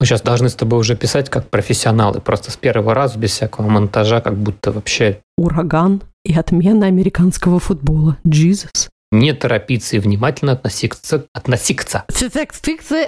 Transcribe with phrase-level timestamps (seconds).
[0.00, 3.68] Мы сейчас должны с тобой уже писать как профессионалы, просто с первого раза, без всякого
[3.68, 5.20] монтажа, как будто вообще...
[5.36, 8.16] Ураган и отмена американского футбола.
[8.26, 11.26] Jesus не торопиться и внимательно относиться.
[11.32, 12.04] Относиться.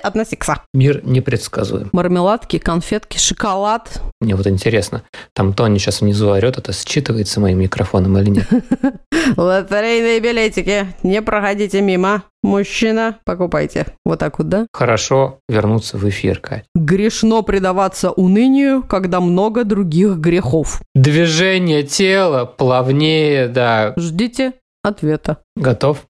[0.03, 0.62] Относиться.
[0.75, 1.91] Мир непредсказуем.
[1.93, 4.03] Мармеладки, конфетки, шоколад.
[4.21, 5.03] Мне вот интересно,
[5.35, 8.49] там Тони сейчас внизу орет, это считывается моим микрофоном или нет?
[9.36, 10.86] Лотерейные билетики.
[11.03, 12.25] Не проходите мимо.
[12.43, 13.87] Мужчина, покупайте.
[14.05, 14.66] Вот так вот, да?
[14.73, 16.64] Хорошо вернуться в эфир, Кать.
[16.75, 20.82] Грешно предаваться унынию, когда много других грехов.
[20.96, 23.95] Движение тела плавнее, да.
[23.96, 25.43] Ждите ответа.
[25.57, 26.07] Готов?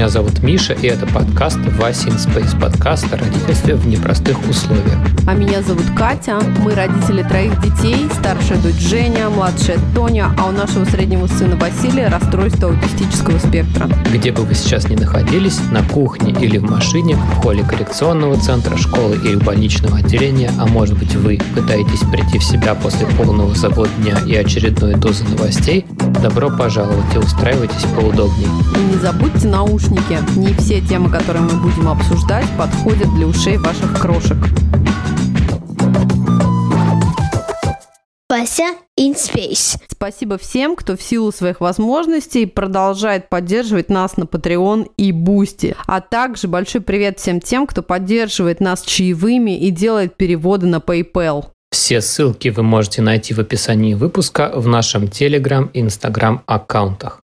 [0.00, 4.96] Меня зовут Миша, и это подкаст «Васин Space», подкаст о родительстве в непростых условиях.
[5.26, 10.52] А меня зовут Катя, мы родители троих детей, старшая дочь Женя, младшая Тоня, а у
[10.52, 13.90] нашего среднего сына Василия расстройство аутистического спектра.
[14.10, 18.78] Где бы вы сейчас ни находились, на кухне или в машине, в холле коррекционного центра,
[18.78, 23.90] школы или больничного отделения, а может быть вы пытаетесь прийти в себя после полного забот
[23.98, 25.84] дня и очередной дозы новостей,
[26.22, 28.48] добро пожаловать и устраивайтесь поудобнее.
[28.76, 30.18] И не забудьте наушники.
[30.36, 34.36] Не все темы, которые мы будем обсуждать, подходят для ушей ваших крошек.
[38.40, 39.76] Вася in Space.
[39.90, 45.76] Спасибо всем, кто в силу своих возможностей продолжает поддерживать нас на Patreon и Boosty.
[45.86, 51.46] А также большой привет всем тем, кто поддерживает нас чаевыми и делает переводы на PayPal.
[51.70, 57.20] Все ссылки вы можете найти в описании выпуска в нашем Telegram и Instagram аккаунтах.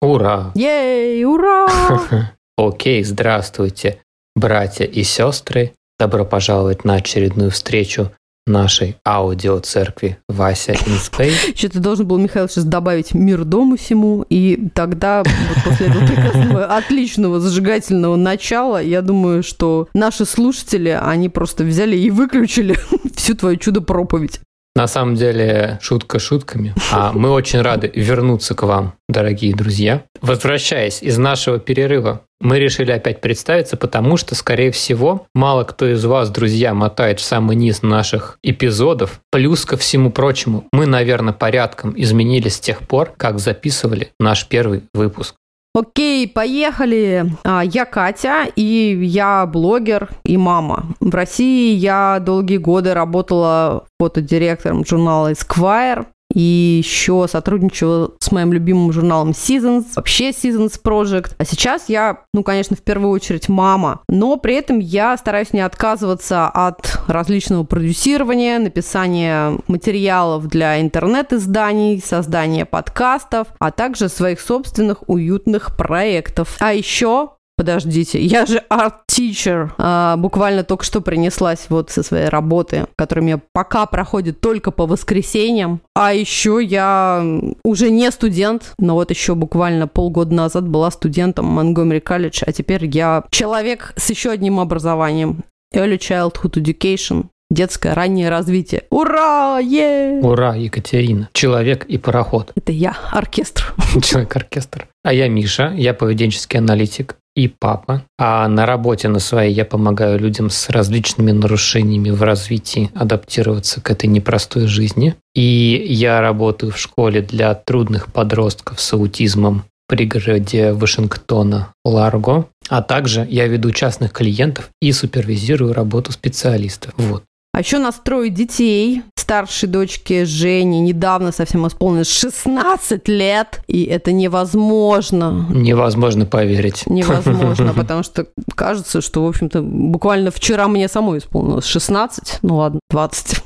[0.00, 0.52] Ура!
[0.54, 1.68] Ей, ура!
[2.56, 4.00] Окей, здравствуйте,
[4.34, 5.74] братья и сестры.
[5.98, 8.10] Добро пожаловать на очередную встречу
[8.46, 11.32] нашей аудиоцеркви Вася Инспей.
[11.56, 16.06] Что ты должен был, Михаил, сейчас добавить мир дому всему, и тогда вот после этого
[16.06, 22.76] прекрасного, отличного зажигательного начала, я думаю, что наши слушатели, они просто взяли и выключили
[23.14, 24.40] всю твою чудо-проповедь.
[24.74, 26.74] На самом деле, шутка шутками.
[26.90, 30.04] А мы очень рады вернуться к вам, дорогие друзья.
[30.22, 36.04] Возвращаясь из нашего перерыва, мы решили опять представиться, потому что, скорее всего, мало кто из
[36.04, 39.20] вас, друзья, мотает в самый низ наших эпизодов.
[39.30, 44.84] Плюс ко всему прочему, мы, наверное, порядком изменились с тех пор, как записывали наш первый
[44.94, 45.34] выпуск.
[45.74, 47.32] Окей, поехали.
[47.44, 50.94] А, я Катя, и я блогер и мама.
[51.00, 58.92] В России я долгие годы работала фотодиректором журнала Esquire и еще сотрудничала с моим любимым
[58.92, 61.34] журналом Seasons, вообще Seasons Project.
[61.38, 65.60] А сейчас я, ну, конечно, в первую очередь мама, но при этом я стараюсь не
[65.60, 75.76] отказываться от различного продюсирования, написания материалов для интернет-изданий, создания подкастов, а также своих собственных уютных
[75.76, 76.56] проектов.
[76.60, 77.30] А еще
[77.62, 79.72] Подождите, я же арт-тичер.
[79.78, 84.84] А, буквально только что принеслась вот со своей работы, которая меня пока проходит только по
[84.84, 85.80] воскресеньям.
[85.94, 87.24] А еще я
[87.62, 92.84] уже не студент, но вот еще буквально полгода назад была студентом Монгомери колледж, а теперь
[92.86, 95.44] я человек с еще одним образованием.
[95.72, 98.82] Early Childhood Education, детское раннее развитие.
[98.90, 99.60] Ура!
[99.60, 100.18] Е!
[100.20, 101.28] Ура, Екатерина.
[101.32, 102.50] Человек и пароход.
[102.56, 103.72] Это я, оркестр.
[104.02, 104.88] Человек-оркестр.
[105.04, 108.04] А я Миша, я поведенческий аналитик и папа.
[108.18, 113.90] А на работе на своей я помогаю людям с различными нарушениями в развитии адаптироваться к
[113.90, 115.14] этой непростой жизни.
[115.34, 122.48] И я работаю в школе для трудных подростков с аутизмом в пригороде Вашингтона Ларго.
[122.68, 126.92] А также я веду частных клиентов и супервизирую работу специалистов.
[126.96, 127.24] Вот.
[127.54, 129.02] А еще настроить детей.
[129.32, 135.46] Старшей дочке Жени недавно совсем исполнилось 16 лет, и это невозможно.
[135.48, 136.82] Невозможно поверить.
[136.84, 142.80] Невозможно, потому что кажется, что, в общем-то, буквально вчера мне самой исполнилось 16, ну ладно,
[142.90, 143.42] 20.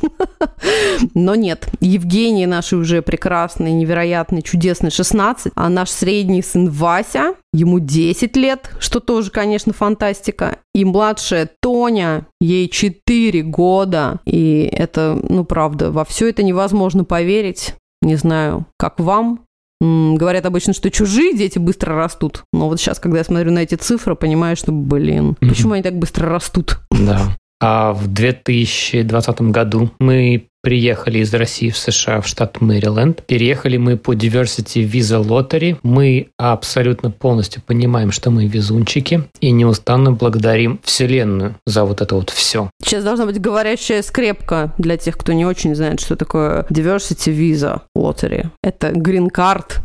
[1.15, 7.79] Но нет, Евгений наш уже прекрасный, невероятный, чудесный 16, а наш средний сын Вася, ему
[7.79, 10.59] 10 лет, что тоже, конечно, фантастика.
[10.77, 14.21] И младшая Тоня, ей 4 года.
[14.27, 17.75] И это, ну, правда, во все это невозможно поверить.
[18.03, 19.47] Не знаю, как вам,
[19.79, 22.45] Говорят обычно, что чужие дети быстро растут.
[22.55, 25.99] Но вот сейчас, когда я смотрю на эти цифры, понимаю, что, блин, почему они так
[25.99, 26.79] быстро растут?
[26.91, 27.37] Да.
[27.61, 33.23] А в 2020 году мы приехали из России в США, в штат Мэриленд.
[33.25, 35.79] Переехали мы по Diversity Visa Lottery.
[35.85, 42.31] Мы абсолютно полностью понимаем, что мы везунчики и неустанно благодарим Вселенную за вот это вот
[42.31, 42.69] все.
[42.83, 47.83] Сейчас должна быть говорящая скрепка для тех, кто не очень знает, что такое Diversity Visa
[47.97, 48.49] Lottery.
[48.65, 49.83] Это грин-карт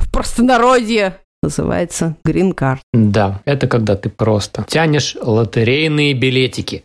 [0.00, 2.78] в простонародье называется Green Card.
[2.92, 6.84] Да, это когда ты просто тянешь лотерейные билетики.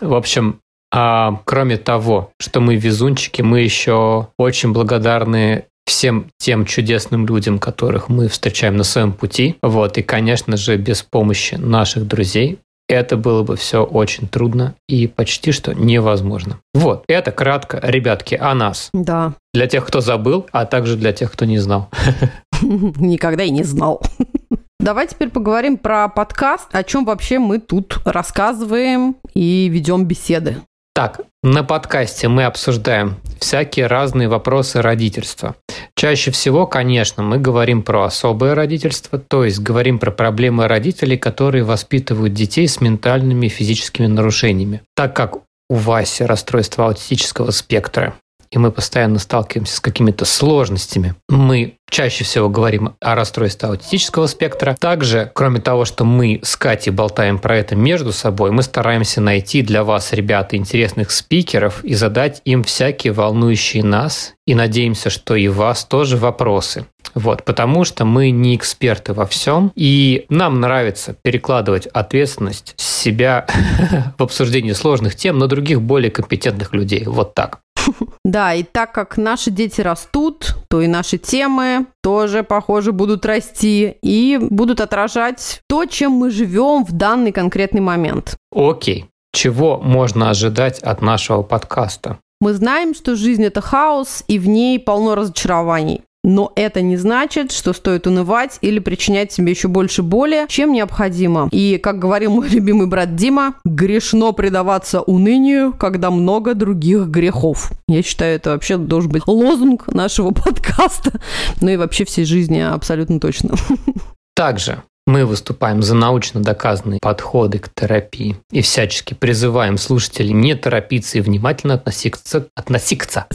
[0.00, 0.60] В общем,
[0.92, 8.08] а кроме того, что мы везунчики, мы еще очень благодарны всем тем чудесным людям, которых
[8.08, 9.56] мы встречаем на своем пути.
[9.62, 12.58] Вот, и, конечно же, без помощи наших друзей
[12.90, 16.58] это было бы все очень трудно и почти что невозможно.
[16.74, 18.90] Вот, это кратко, ребятки, о нас.
[18.92, 19.34] Да.
[19.54, 21.88] Для тех, кто забыл, а также для тех, кто не знал.
[22.62, 24.02] Никогда и не знал.
[24.80, 30.56] Давай теперь поговорим про подкаст, о чем вообще мы тут рассказываем и ведем беседы.
[31.00, 35.56] Так, на подкасте мы обсуждаем всякие разные вопросы родительства.
[35.96, 41.64] Чаще всего, конечно, мы говорим про особое родительство, то есть говорим про проблемы родителей, которые
[41.64, 44.82] воспитывают детей с ментальными и физическими нарушениями.
[44.94, 48.12] Так как у Васи расстройство аутистического спектра,
[48.52, 51.14] и мы постоянно сталкиваемся с какими-то сложностями.
[51.28, 54.76] Мы чаще всего говорим о расстройстве аутистического спектра.
[54.78, 59.62] Также, кроме того, что мы с Катей болтаем про это между собой, мы стараемся найти
[59.62, 65.48] для вас, ребята, интересных спикеров и задать им всякие волнующие нас и надеемся, что и
[65.48, 66.86] вас тоже вопросы.
[67.14, 73.46] Вот, потому что мы не эксперты во всем, и нам нравится перекладывать ответственность с себя
[74.18, 77.04] в обсуждении сложных тем на других более компетентных людей.
[77.06, 77.60] Вот так.
[78.24, 83.96] Да, и так как наши дети растут, то и наши темы тоже, похоже, будут расти
[84.02, 88.36] и будут отражать то, чем мы живем в данный конкретный момент.
[88.54, 89.06] Окей.
[89.32, 92.18] Чего можно ожидать от нашего подкаста?
[92.40, 96.02] Мы знаем, что жизнь– это хаос, и в ней полно разочарований.
[96.22, 101.48] Но это не значит, что стоит унывать или причинять себе еще больше боли, чем необходимо.
[101.50, 107.72] И, как говорил мой любимый брат Дима, грешно предаваться унынию, когда много других грехов.
[107.88, 111.20] Я считаю, это вообще должен быть лозунг нашего подкаста,
[111.60, 113.54] ну и вообще всей жизни абсолютно точно.
[114.34, 121.18] Также мы выступаем за научно доказанные подходы к терапии и всячески призываем слушателей не торопиться
[121.18, 122.46] и внимательно относиться...
[122.54, 123.26] Относиться.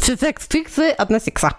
[0.98, 1.58] Относиться.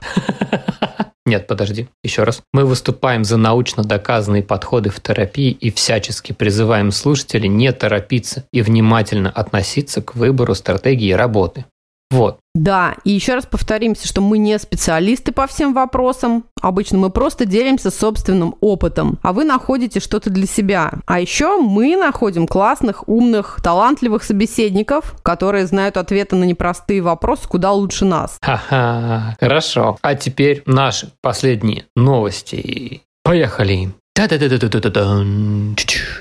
[1.27, 2.41] Нет, подожди, еще раз.
[2.53, 8.63] Мы выступаем за научно доказанные подходы в терапии и всячески призываем слушателей не торопиться и
[8.63, 11.65] внимательно относиться к выбору стратегии работы.
[12.13, 12.39] Вот.
[12.57, 16.47] Да, и еще раз повторимся, что мы не специалисты по всем вопросам.
[16.63, 20.95] Обычно мы просто делимся собственным опытом, а вы находите что-то для себя.
[21.05, 27.73] А еще мы находим классных, умных, талантливых собеседников, которые знают ответы на непростые вопросы куда
[27.73, 28.39] лучше нас.
[28.41, 29.99] Ха-ха, хорошо.
[30.01, 33.03] А теперь наши последние новости.
[33.23, 33.93] Поехали.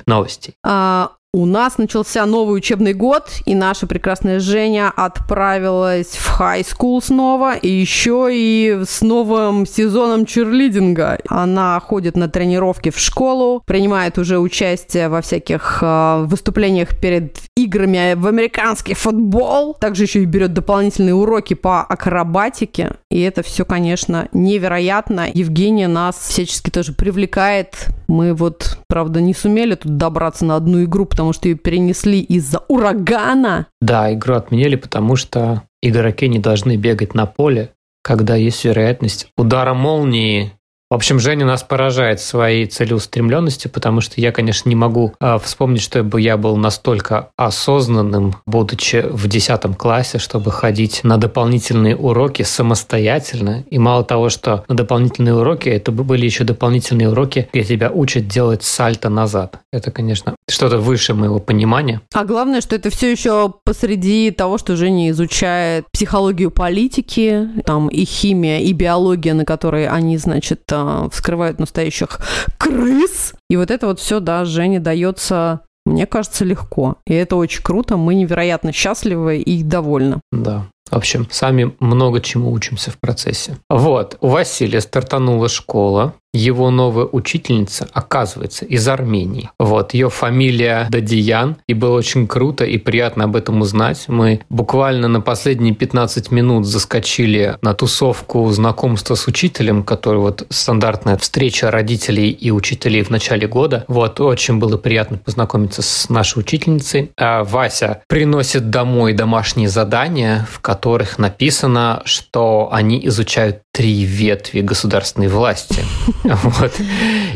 [0.05, 0.53] Новости.
[0.65, 7.03] А, у нас начался новый учебный год, и наша прекрасная Женя отправилась в high school
[7.03, 11.19] снова, и еще и с новым сезоном черлидинга.
[11.27, 18.13] Она ходит на тренировки в школу, принимает уже участие во всяких э, выступлениях перед играми
[18.15, 24.29] в американский футбол, также еще и берет дополнительные уроки по акробатике, и это все, конечно,
[24.31, 25.27] невероятно.
[25.33, 27.87] Евгения нас всячески тоже привлекает.
[28.07, 32.59] Мы вот, правда, не сумели тут добраться на одну игру, потому что ее перенесли из-за
[32.67, 33.67] урагана.
[33.81, 37.71] Да, игру отменили, потому что игроки не должны бегать на поле,
[38.03, 40.53] когда есть вероятность удара молнии
[40.87, 45.81] в общем, Женя нас поражает своей целеустремленностью, потому что я, конечно, не могу э, вспомнить,
[45.81, 53.63] чтобы я был настолько осознанным, будучи в 10 классе, чтобы ходить на дополнительные уроки самостоятельно.
[53.71, 58.27] И мало того, что на дополнительные уроки, это были еще дополнительные уроки, где тебя учат
[58.27, 59.61] делать сальто назад.
[59.71, 62.01] Это, конечно, что-то выше моего понимания.
[62.13, 68.05] А главное, что это все еще посреди того, что Женя изучает психологию политики, там и
[68.05, 72.19] химия, и биология, на которой они, значит, э, вскрывают настоящих
[72.57, 73.33] крыс.
[73.49, 76.95] И вот это вот все, да, Жене дается мне кажется, легко.
[77.05, 77.95] И это очень круто.
[77.95, 80.19] Мы невероятно счастливы и довольны.
[80.31, 80.67] Да.
[80.89, 83.57] В общем, сами много чему учимся в процессе.
[83.69, 86.13] Вот, у Василия стартанула школа.
[86.35, 89.49] его новая учительница, оказывается, из Армении.
[89.57, 94.05] Вот, ее фамилия Дадиян, и было очень круто и приятно об этом узнать.
[94.07, 101.17] Мы буквально на последние 15 минут заскочили на тусовку знакомства с учителем, который вот стандартная
[101.17, 103.85] встреча родителей и учителей в начале года.
[103.87, 107.11] Вот, очень было приятно познакомиться с нашей учительницей.
[107.17, 110.74] А Вася приносит домой домашние задания, в которых
[111.17, 115.83] написано, что они изучают три ветви государственной власти.
[116.25, 116.73] Вот.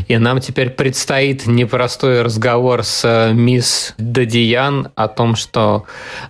[0.08, 5.84] И нам теперь предстоит непростой разговор с э, мисс Дадиян о том, что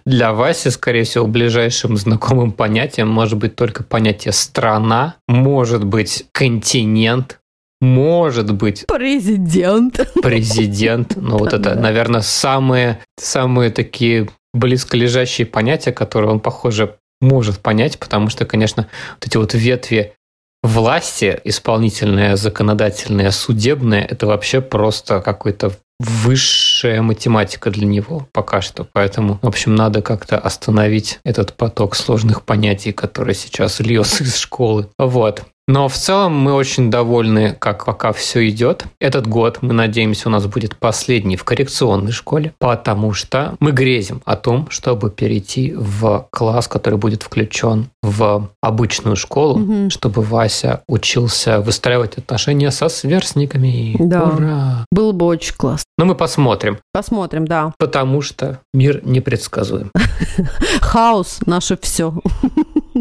[0.05, 7.41] для Васи, скорее всего, ближайшим знакомым понятием может быть только понятие «страна», может быть «континент»,
[7.81, 8.85] может быть...
[8.87, 10.01] Президент.
[10.23, 11.17] Президент.
[11.17, 18.31] Ну, вот это, наверное, самые, самые такие близколежащие понятия, которые он, похоже, может понять, потому
[18.31, 18.89] что, конечно,
[19.19, 20.15] вот эти вот ветви
[20.63, 28.87] власти, исполнительная, законодательная, судебная, это вообще просто какой-то высшая математика для него пока что.
[28.93, 34.89] Поэтому, в общем, надо как-то остановить этот поток сложных понятий, который сейчас льется из школы.
[34.99, 35.43] Вот.
[35.71, 38.87] Но в целом мы очень довольны, как пока все идет.
[38.99, 44.21] Этот год, мы надеемся, у нас будет последний в коррекционной школе, потому что мы грезим
[44.25, 49.91] о том, чтобы перейти в класс, который будет включен в обычную школу, угу.
[49.91, 53.95] чтобы Вася учился выстраивать отношения со сверстниками.
[54.01, 54.25] Да.
[54.25, 54.85] Ура!
[54.91, 55.85] Было бы очень классно.
[55.97, 56.79] Но мы посмотрим.
[56.93, 57.75] Посмотрим, да.
[57.79, 59.93] Потому что мир непредсказуем.
[60.81, 62.13] Хаос наше все.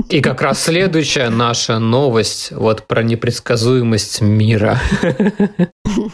[0.10, 4.80] И как раз следующая наша новость вот про непредсказуемость мира.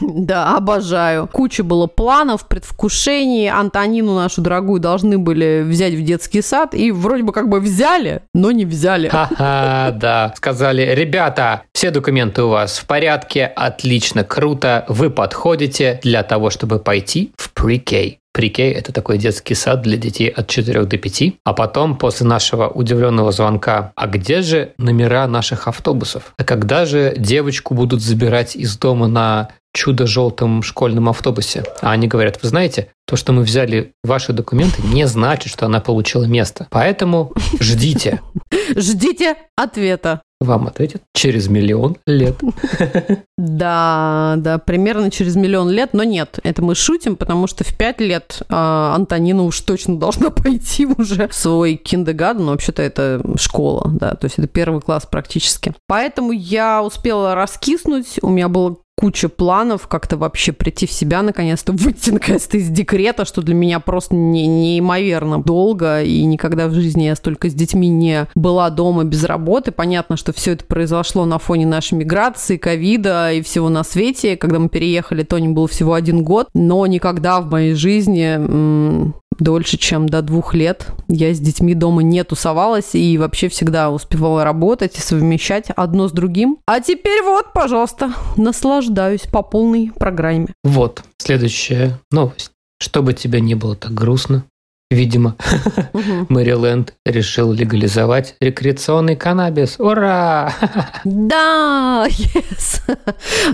[0.02, 1.28] Да, обожаю.
[1.28, 3.50] Куча было планов, предвкушений.
[3.50, 6.74] Антонину нашу дорогую должны были взять в детский сад.
[6.74, 9.10] И вроде бы как бы взяли, но не взяли.
[9.10, 10.34] Ха-ха, да.
[10.38, 14.86] Сказали, ребята, все документы у вас в порядке, отлично, круто.
[14.88, 18.18] Вы подходите для того, чтобы пойти в pre-K.
[18.36, 21.36] Прикей– это такой детский сад для детей от 4 до 5.
[21.46, 26.34] А потом, после нашего удивленного звонка, а где же номера наших автобусов?
[26.38, 31.64] А когда же девочку будут забирать из дома на чудо-желтом школьном автобусе.
[31.82, 35.80] А они говорят, вы знаете, то, что мы взяли ваши документы, не значит, что она
[35.80, 36.68] получила место.
[36.72, 38.22] Поэтому ждите.
[38.76, 42.42] Ждите ответа вам ответят через миллион лет.
[43.38, 48.00] Да, да, примерно через миллион лет, но нет, это мы шутим, потому что в пять
[48.00, 53.92] лет а, Антонина уж точно должна пойти уже в свой киндегаден, но вообще-то это школа,
[53.94, 55.74] да, то есть это первый класс практически.
[55.86, 61.74] Поэтому я успела раскиснуть, у меня было куча планов как-то вообще прийти в себя наконец-то,
[61.74, 67.04] выйти наконец-то из декрета, что для меня просто не, неимоверно долго, и никогда в жизни
[67.04, 69.72] я столько с детьми не была дома без работы.
[69.72, 74.38] Понятно, что все это произошло на фоне нашей миграции, ковида и всего на свете.
[74.38, 80.08] Когда мы переехали, Тони был всего один год, но никогда в моей жизни дольше, чем
[80.08, 80.88] до двух лет.
[81.08, 86.12] Я с детьми дома не тусовалась и вообще всегда успевала работать и совмещать одно с
[86.12, 86.58] другим.
[86.66, 90.48] А теперь вот, пожалуйста, наслаждаюсь по полной программе.
[90.64, 92.52] Вот, следующая новость.
[92.80, 94.46] Чтобы тебе не было так грустно,
[94.92, 95.36] видимо.
[96.30, 99.76] Мэриленд решил легализовать рекреационный каннабис.
[99.80, 100.54] Ура!
[101.04, 102.82] Да, yes.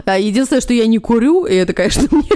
[0.06, 2.30] А единственное, что я не курю, и это, конечно, мне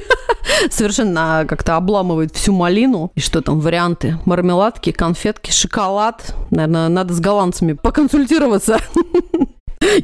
[0.69, 3.11] совершенно как-то обламывает всю малину.
[3.15, 4.19] И что там, варианты?
[4.25, 6.35] Мармеладки, конфетки, шоколад.
[6.51, 8.79] Наверное, надо с голландцами поконсультироваться.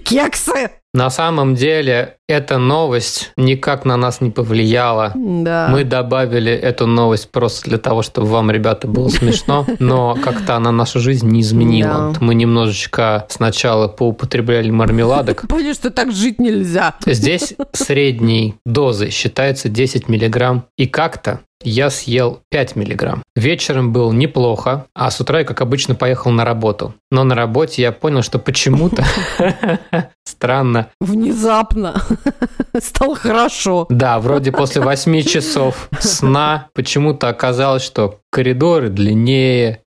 [0.03, 0.71] Кексы!
[0.93, 5.13] На самом деле эта новость никак на нас не повлияла.
[5.15, 5.69] Да.
[5.71, 10.71] Мы добавили эту новость просто для того, чтобы вам, ребята, было смешно, но как-то она
[10.73, 12.11] нашу жизнь не изменила.
[12.13, 12.19] Да.
[12.19, 15.47] Мы немножечко сначала поупотребляли мармеладок.
[15.47, 16.95] Понял, что так жить нельзя.
[17.05, 20.65] Здесь средней дозы считается 10 миллиграмм.
[20.77, 23.23] И как-то я съел 5 миллиграмм.
[23.35, 26.93] Вечером был неплохо, а с утра я, как обычно, поехал на работу.
[27.11, 29.03] Но на работе я понял, что почему-то
[30.25, 30.80] странно.
[30.99, 32.01] Внезапно
[32.79, 33.87] стало хорошо.
[33.89, 39.81] Да, вроде после 8 часов сна почему-то оказалось, что коридоры длиннее,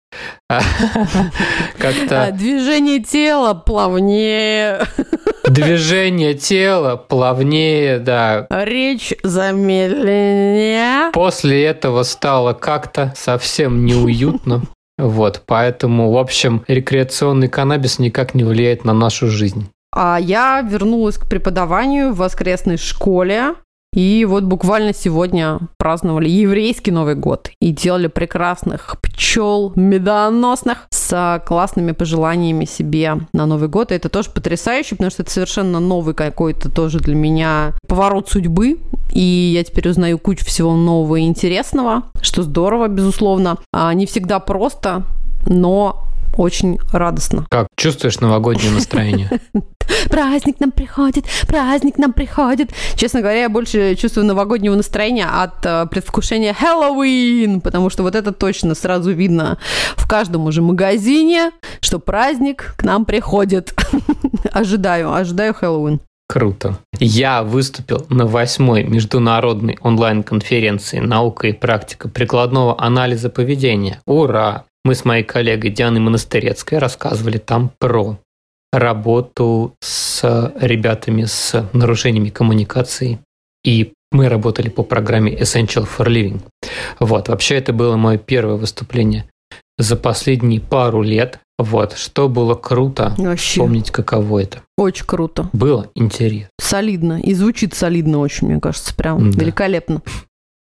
[1.77, 2.25] как-то...
[2.25, 4.81] А, движение тела плавнее.
[5.45, 8.48] Движение тела плавнее, да.
[8.50, 11.12] Речь замедленнее.
[11.13, 14.63] После этого стало как-то совсем неуютно.
[14.98, 19.67] Вот, поэтому, в общем, рекреационный каннабис никак не влияет на нашу жизнь.
[19.93, 23.55] А я вернулась к преподаванию в воскресной школе.
[23.93, 31.91] И вот буквально сегодня праздновали еврейский Новый год и делали прекрасных пчел медоносных с классными
[31.91, 33.91] пожеланиями себе на Новый год.
[33.91, 38.79] И это тоже потрясающе, потому что это совершенно новый какой-то тоже для меня поворот судьбы.
[39.12, 43.57] И я теперь узнаю кучу всего нового и интересного, что здорово, безусловно.
[43.74, 45.03] А не всегда просто,
[45.45, 46.05] но
[46.38, 47.45] очень радостно.
[47.50, 49.29] Как чувствуешь новогоднее настроение?
[50.09, 52.71] Праздник нам приходит, праздник нам приходит.
[52.95, 58.31] Честно говоря, я больше чувствую новогоднего настроения от э, предвкушения Хэллоуин, потому что вот это
[58.31, 59.57] точно сразу видно
[59.97, 63.73] в каждом уже магазине, что праздник к нам приходит.
[64.51, 66.00] ожидаю, ожидаю Хэллоуин.
[66.31, 66.77] Круто.
[66.97, 74.00] Я выступил на восьмой международной онлайн-конференции «Наука и практика прикладного анализа поведения».
[74.05, 74.63] Ура!
[74.83, 78.17] Мы с моей коллегой Дианой Монастырецкой рассказывали там про
[78.73, 83.19] работу с ребятами с нарушениями коммуникации.
[83.63, 86.41] И мы работали по программе Essential for Living.
[87.00, 89.25] Вот, вообще это было мое первое выступление
[89.77, 91.39] за последние пару лет.
[91.59, 93.59] Вот, что было круто, Вообще.
[93.59, 94.63] помнить, каково это.
[94.77, 95.50] Очень круто.
[95.53, 96.50] Было интересно.
[96.59, 97.21] Солидно.
[97.21, 99.39] И звучит солидно очень, мне кажется, прям да.
[99.39, 100.01] великолепно.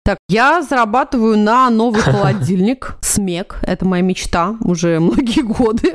[0.02, 2.96] Так, я зарабатываю на новый холодильник.
[3.02, 3.60] СМЕК.
[3.62, 5.94] Это моя мечта уже многие годы.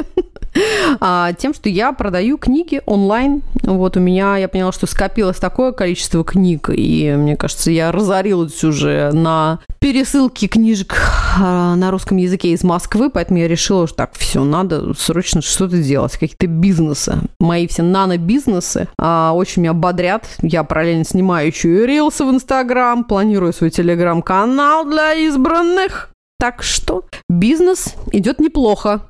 [1.00, 3.42] А, тем, что я продаю книги онлайн.
[3.64, 8.64] Вот у меня, я поняла, что скопилось такое количество книг, и мне кажется, я разорилась
[8.64, 10.96] уже на пересылке книжек
[11.40, 15.78] а, на русском языке из Москвы, поэтому я решила, что так, все, надо срочно что-то
[15.78, 17.20] делать, какие-то бизнесы.
[17.40, 20.26] Мои все нано-бизнесы а, очень меня бодрят.
[20.42, 26.10] Я параллельно снимаю еще и рилсы в Инстаграм, планирую свой телеграм-канал для избранных.
[26.40, 29.02] Так что бизнес идет неплохо.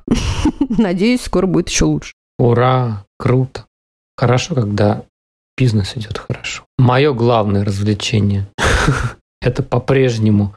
[0.78, 2.12] Надеюсь, скоро будет еще лучше.
[2.38, 3.04] Ура!
[3.18, 3.66] Круто!
[4.16, 5.02] Хорошо, когда
[5.56, 6.64] бизнес идет хорошо.
[6.78, 8.46] Мое главное развлечение–
[9.40, 10.54] это по-прежнему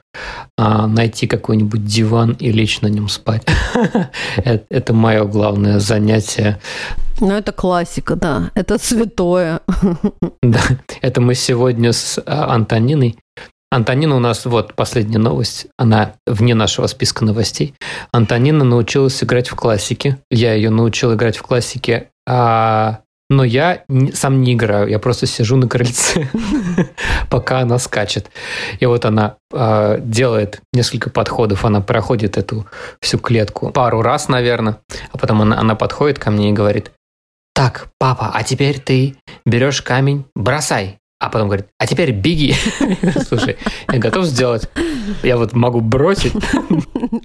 [0.57, 3.45] а, найти какой-нибудь диван и лечь на нем спать.
[4.37, 6.59] это, это мое главное занятие.
[7.19, 8.51] Ну, это классика, да.
[8.55, 9.61] Это святое.
[10.41, 10.61] да.
[11.01, 13.17] Это мы сегодня с а, Антониной
[13.71, 17.75] Антонина у нас, вот последняя новость, она вне нашего списка новостей.
[18.11, 20.17] Антонина научилась играть в классике.
[20.31, 23.01] Я ее научил играть в классике, а...
[23.29, 23.83] но я
[24.13, 26.29] сам не играю, я просто сижу на крыльце,
[27.29, 28.31] пока она скачет.
[28.79, 32.65] И вот она э, делает несколько подходов, она проходит эту
[33.01, 34.79] всю клетку пару раз, наверное,
[35.11, 36.91] а потом она, она подходит ко мне и говорит,
[37.53, 42.55] так, папа, а теперь ты берешь камень, бросай а потом говорит, а теперь беги.
[43.27, 43.57] Слушай,
[43.91, 44.69] я готов сделать.
[45.21, 46.33] Я вот могу бросить.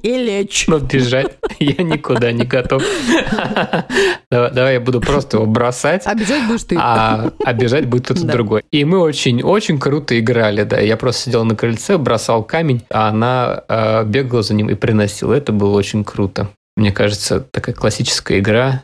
[0.03, 0.67] И лечь.
[0.67, 2.83] Но бежать я никуда не готов.
[4.31, 6.03] Давай, давай я буду просто его бросать.
[6.07, 6.77] А бежать будешь ты.
[6.77, 8.33] А, а бежать будет кто-то да.
[8.33, 8.65] другой.
[8.73, 10.81] И мы очень-очень круто играли, да.
[10.81, 15.35] Я просто сидел на крыльце, бросал камень, а она э, бегала за ним и приносила.
[15.35, 16.49] Это было очень круто.
[16.77, 18.83] Мне кажется, такая классическая игра,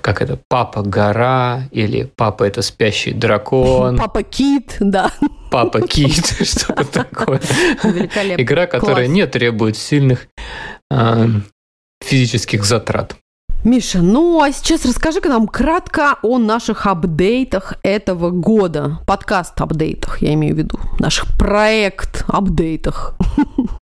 [0.00, 3.96] как это, Папа Гора или Папа это спящий дракон.
[3.98, 5.10] Папа Кит, да.
[5.50, 7.38] Папа Кит, что-то такое.
[8.36, 10.28] Игра, которая не требует сильных
[10.90, 11.26] а,
[12.02, 13.16] физических затрат.
[13.64, 18.98] Миша, ну а сейчас расскажи-ка нам кратко о наших апдейтах этого года.
[19.06, 20.78] Подкаст-апдейтах, я имею в виду.
[20.98, 23.16] Наших проект-апдейтах.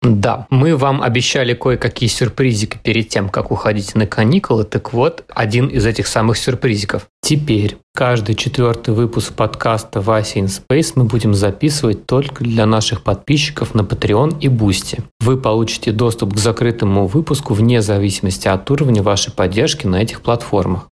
[0.03, 4.65] Да, мы вам обещали кое-какие сюрпризики перед тем, как уходить на каникулы.
[4.65, 7.07] Так вот, один из этих самых сюрпризиков.
[7.23, 13.75] Теперь каждый четвертый выпуск подкаста Вася in Space мы будем записывать только для наших подписчиков
[13.75, 15.05] на Patreon и Boosty.
[15.21, 20.90] Вы получите доступ к закрытому выпуску вне зависимости от уровня вашей поддержки на этих платформах.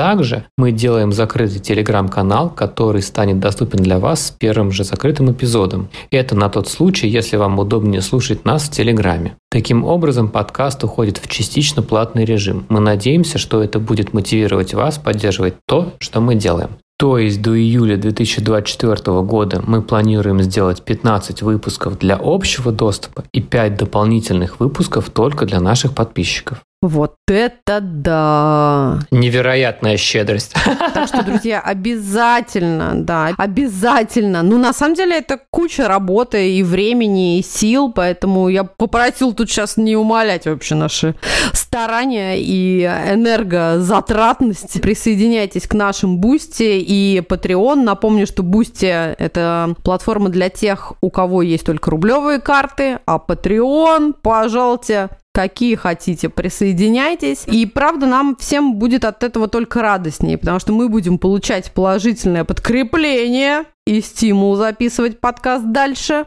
[0.00, 5.90] Также мы делаем закрытый телеграм-канал, который станет доступен для вас с первым же закрытым эпизодом.
[6.10, 9.36] Это на тот случай, если вам удобнее слушать нас в телеграме.
[9.50, 12.64] Таким образом, подкаст уходит в частично платный режим.
[12.70, 16.70] Мы надеемся, что это будет мотивировать вас поддерживать то, что мы делаем.
[16.98, 23.42] То есть до июля 2024 года мы планируем сделать 15 выпусков для общего доступа и
[23.42, 26.62] 5 дополнительных выпусков только для наших подписчиков.
[26.82, 29.00] Вот это да!
[29.10, 30.54] Невероятная щедрость.
[30.94, 34.42] Так что, друзья, обязательно, да, обязательно.
[34.42, 39.50] Ну, на самом деле, это куча работы и времени, и сил, поэтому я попросил тут
[39.50, 41.14] сейчас не умалять вообще наши
[41.52, 44.80] старания и энергозатратность.
[44.80, 47.74] Присоединяйтесь к нашим Boosty и Patreon.
[47.74, 48.86] Напомню, что Boosty–
[49.18, 56.28] это платформа для тех, у кого есть только рублевые карты, а Patreon, пожалуйте, какие хотите,
[56.28, 57.46] присоединяйтесь.
[57.46, 62.44] И правда, нам всем будет от этого только радостнее, потому что мы будем получать положительное
[62.44, 66.26] подкрепление и стимул записывать подкаст дальше.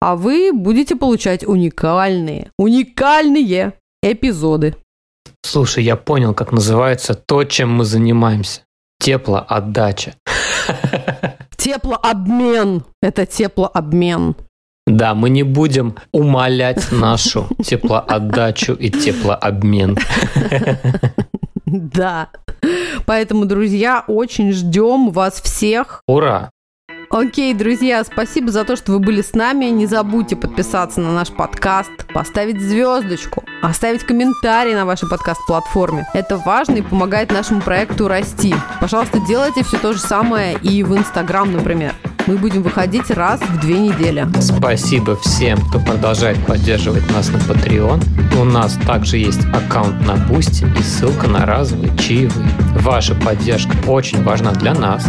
[0.00, 4.76] А вы будете получать уникальные, уникальные эпизоды.
[5.42, 8.62] Слушай, я понял, как называется то, чем мы занимаемся.
[9.00, 10.14] Теплоотдача.
[11.56, 12.84] Теплообмен.
[13.02, 14.36] Это теплообмен.
[14.88, 19.98] Да, мы не будем умалять нашу теплоотдачу и теплообмен.
[21.66, 22.30] Да.
[23.04, 26.02] Поэтому, друзья, очень ждем вас всех.
[26.06, 26.50] Ура!
[27.10, 29.66] Окей, друзья, спасибо за то, что вы были с нами.
[29.66, 36.06] Не забудьте подписаться на наш подкаст, поставить звездочку, оставить комментарий на вашей подкаст-платформе.
[36.14, 38.54] Это важно и помогает нашему проекту расти.
[38.80, 41.94] Пожалуйста, делайте все то же самое и в Инстаграм, например.
[42.28, 44.28] Мы будем выходить раз в две недели.
[44.38, 48.04] Спасибо всем, кто продолжает поддерживать нас на Patreon.
[48.38, 52.46] У нас также есть аккаунт на Boosty и ссылка на разовые чаевые.
[52.80, 55.06] Ваша поддержка очень важна для нас.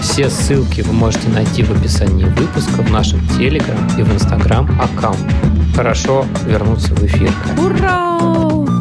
[0.00, 5.26] Все ссылки вы можете найти в описании выпуска в нашем Телеграм и в Инстаграм аккаунт.
[5.74, 7.32] Хорошо вернуться в эфир.
[7.58, 8.20] Ура!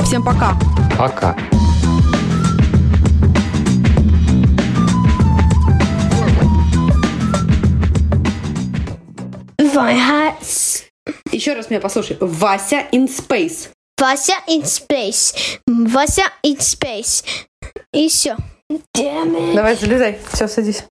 [0.03, 0.55] Всем пока!
[0.95, 1.35] Пока!
[9.73, 10.83] Вася
[11.31, 12.17] Еще раз меня послушай.
[12.19, 13.69] Вася in space.
[13.99, 15.59] Вася in space.
[15.67, 17.25] Вася in space.
[17.93, 18.37] И все.
[18.95, 20.19] Давай, залезай.
[20.31, 20.83] Все, садись.